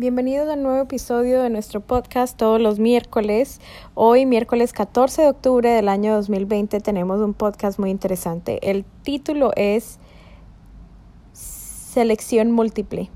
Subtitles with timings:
[0.00, 3.60] Bienvenidos a un nuevo episodio de nuestro podcast todos los miércoles.
[3.94, 8.70] Hoy, miércoles 14 de octubre del año 2020, tenemos un podcast muy interesante.
[8.70, 9.98] El título es
[11.32, 13.10] Selección múltiple.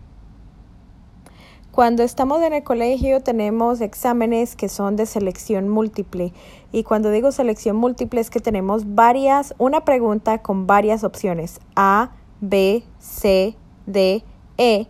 [1.71, 6.33] Cuando estamos en el colegio tenemos exámenes que son de selección múltiple
[6.73, 12.11] y cuando digo selección múltiple es que tenemos varias, una pregunta con varias opciones A,
[12.41, 13.55] B, C,
[13.87, 14.25] D,
[14.59, 14.89] E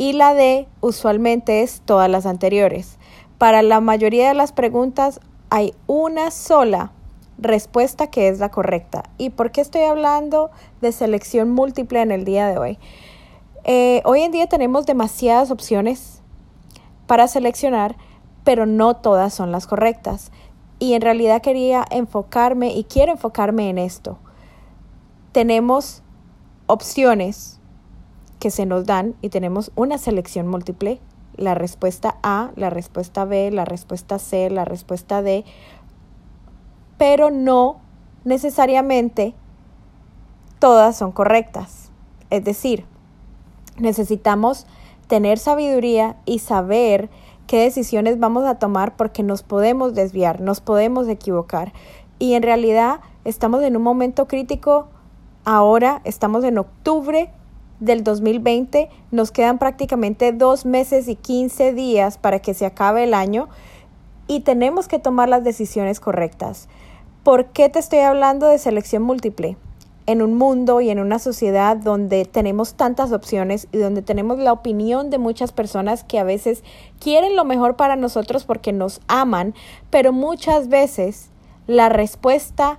[0.00, 2.96] y la D usualmente es todas las anteriores.
[3.36, 6.92] Para la mayoría de las preguntas hay una sola
[7.36, 9.02] respuesta que es la correcta.
[9.18, 10.50] ¿Y por qué estoy hablando
[10.80, 12.78] de selección múltiple en el día de hoy?
[13.64, 16.22] Eh, hoy en día tenemos demasiadas opciones
[17.06, 17.96] para seleccionar,
[18.42, 20.32] pero no todas son las correctas.
[20.78, 24.16] Y en realidad quería enfocarme y quiero enfocarme en esto.
[25.32, 26.02] Tenemos
[26.68, 27.59] opciones
[28.40, 30.98] que se nos dan y tenemos una selección múltiple,
[31.36, 35.44] la respuesta A, la respuesta B, la respuesta C, la respuesta D,
[36.98, 37.80] pero no
[38.24, 39.34] necesariamente
[40.58, 41.90] todas son correctas.
[42.30, 42.84] Es decir,
[43.78, 44.66] necesitamos
[45.06, 47.10] tener sabiduría y saber
[47.46, 51.72] qué decisiones vamos a tomar porque nos podemos desviar, nos podemos equivocar.
[52.18, 54.88] Y en realidad estamos en un momento crítico
[55.44, 57.32] ahora, estamos en octubre
[57.80, 58.88] del 2020.
[59.10, 63.48] Nos quedan prácticamente dos meses y 15 días para que se acabe el año
[64.28, 66.68] y tenemos que tomar las decisiones correctas.
[67.24, 69.56] ¿Por qué te estoy hablando de selección múltiple?
[70.06, 74.52] En un mundo y en una sociedad donde tenemos tantas opciones y donde tenemos la
[74.52, 76.62] opinión de muchas personas que a veces
[76.98, 79.54] quieren lo mejor para nosotros porque nos aman,
[79.90, 81.30] pero muchas veces
[81.66, 82.78] la respuesta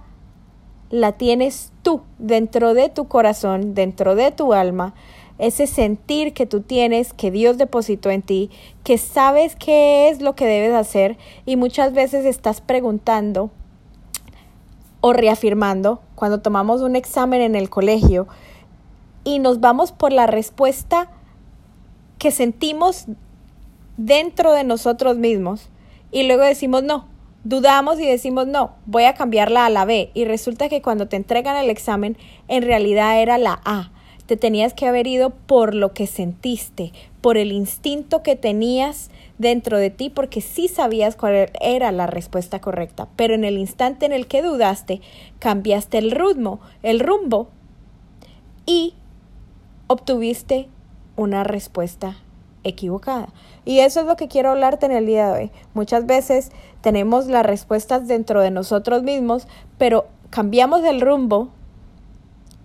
[0.92, 4.94] la tienes tú dentro de tu corazón, dentro de tu alma,
[5.40, 8.52] ese sentir que tú tienes, que Dios depositó en ti,
[8.84, 13.50] que sabes qué es lo que debes hacer y muchas veces estás preguntando
[15.00, 18.28] o reafirmando cuando tomamos un examen en el colegio
[19.24, 21.10] y nos vamos por la respuesta
[22.20, 23.06] que sentimos
[23.98, 25.70] dentro de nosotros mismos
[26.12, 27.08] y luego decimos no,
[27.44, 30.12] Dudamos y decimos, no, voy a cambiarla a la B.
[30.14, 33.92] Y resulta que cuando te entregan el examen, en realidad era la A.
[34.28, 39.10] Te tenías que haber ido por lo que sentiste, por el instinto que tenías
[39.40, 43.08] dentro de ti, porque sí sabías cuál era la respuesta correcta.
[43.16, 45.02] Pero en el instante en el que dudaste,
[45.40, 47.50] cambiaste el ritmo, el rumbo,
[48.66, 48.94] y
[49.88, 50.70] obtuviste
[51.18, 52.18] una respuesta
[52.64, 53.30] equivocada.
[53.66, 55.52] Y eso es lo que quiero hablarte en el día de hoy.
[55.74, 56.52] Muchas veces
[56.82, 61.50] tenemos las respuestas dentro de nosotros mismos, pero cambiamos el rumbo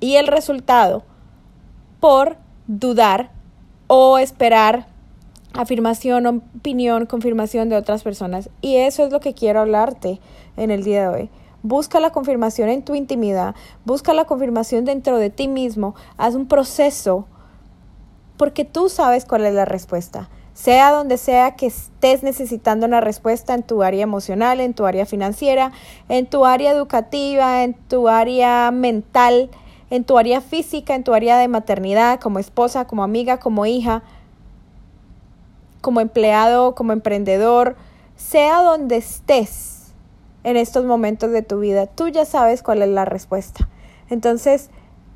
[0.01, 1.05] y el resultado
[2.01, 2.37] por
[2.67, 3.31] dudar
[3.87, 4.87] o esperar
[5.55, 8.51] afirmación, opinión, confirmación de otras personas.
[8.61, 10.21] Y eso es lo que quiero hablarte
[10.57, 11.31] en el día de hoy.
[11.63, 13.55] Busca la confirmación en tu intimidad,
[13.85, 17.27] busca la confirmación dentro de ti mismo, haz un proceso
[18.37, 20.29] porque tú sabes cuál es la respuesta.
[20.55, 25.05] Sea donde sea que estés necesitando una respuesta en tu área emocional, en tu área
[25.05, 25.73] financiera,
[26.09, 29.51] en tu área educativa, en tu área mental,
[29.91, 34.03] en tu área física, en tu área de maternidad, como esposa, como amiga, como hija,
[35.83, 37.77] como empleado, como emprendedor,
[38.17, 39.93] sea donde estés
[40.43, 43.69] en estos momentos de tu vida, tú ya sabes cuál es la respuesta.
[44.09, 44.71] Entonces,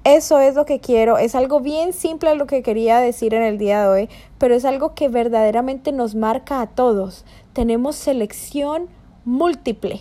[0.05, 3.59] eso es lo que quiero, es algo bien simple lo que quería decir en el
[3.59, 7.25] día de hoy, pero es algo que verdaderamente nos marca a todos.
[7.53, 8.89] Tenemos selección
[9.25, 10.01] múltiple,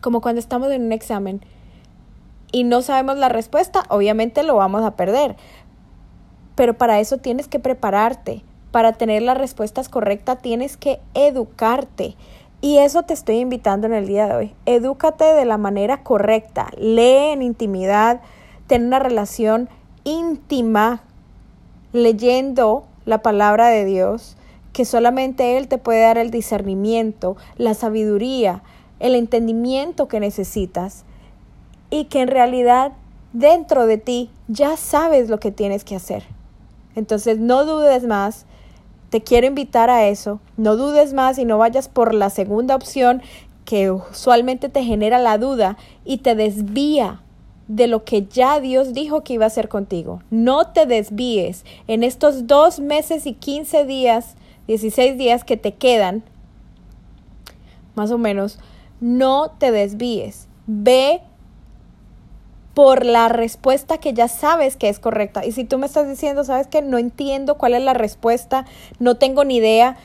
[0.00, 1.42] como cuando estamos en un examen
[2.54, 5.34] y no sabemos la respuesta, obviamente lo vamos a perder.
[6.54, 12.14] Pero para eso tienes que prepararte, para tener las respuestas correctas tienes que educarte.
[12.60, 14.54] Y eso te estoy invitando en el día de hoy.
[14.66, 18.20] Edúcate de la manera correcta, lee en intimidad,
[18.66, 19.68] tener una relación
[20.04, 21.02] íntima
[21.92, 24.36] leyendo la palabra de Dios,
[24.72, 28.62] que solamente Él te puede dar el discernimiento, la sabiduría,
[28.98, 31.04] el entendimiento que necesitas
[31.90, 32.92] y que en realidad
[33.32, 36.24] dentro de ti ya sabes lo que tienes que hacer.
[36.94, 38.46] Entonces no dudes más,
[39.10, 43.22] te quiero invitar a eso, no dudes más y no vayas por la segunda opción
[43.64, 47.20] que usualmente te genera la duda y te desvía
[47.68, 50.22] de lo que ya Dios dijo que iba a hacer contigo.
[50.30, 56.22] No te desvíes en estos dos meses y 15 días, 16 días que te quedan,
[57.94, 58.58] más o menos,
[59.00, 60.48] no te desvíes.
[60.66, 61.20] Ve
[62.74, 65.44] por la respuesta que ya sabes que es correcta.
[65.44, 68.66] Y si tú me estás diciendo, sabes que no entiendo cuál es la respuesta,
[68.98, 69.96] no tengo ni idea,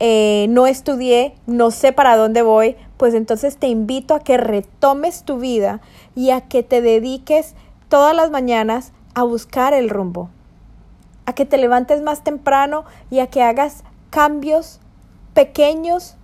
[0.00, 5.22] eh, no estudié, no sé para dónde voy, pues entonces te invito a que retomes
[5.24, 5.80] tu vida
[6.14, 7.54] y a que te dediques
[7.88, 10.30] todas las mañanas a buscar el rumbo,
[11.24, 14.80] a que te levantes más temprano y a que hagas cambios
[15.34, 16.16] pequeños,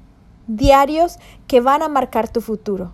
[0.46, 2.92] diarios, que van a marcar tu futuro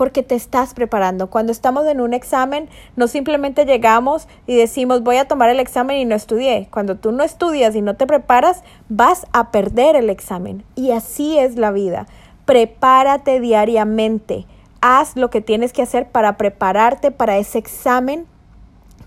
[0.00, 1.28] porque te estás preparando.
[1.28, 5.98] Cuando estamos en un examen, no simplemente llegamos y decimos voy a tomar el examen
[5.98, 6.68] y no estudié.
[6.70, 10.64] Cuando tú no estudias y no te preparas, vas a perder el examen.
[10.74, 12.06] Y así es la vida.
[12.46, 14.46] Prepárate diariamente.
[14.80, 18.24] Haz lo que tienes que hacer para prepararte para ese examen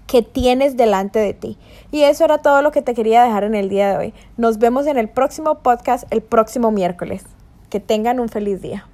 [0.06, 1.57] que tienes delante de ti.
[1.89, 4.13] Y eso era todo lo que te quería dejar en el día de hoy.
[4.38, 7.24] Nos vemos en el próximo podcast el próximo miércoles.
[7.72, 8.86] Que tengan un feliz día.